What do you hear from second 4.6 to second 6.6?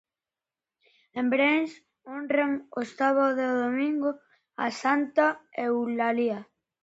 a santa Eulalia.